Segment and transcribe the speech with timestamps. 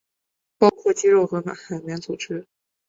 [0.57, 2.47] 包括肌肉和海绵组织。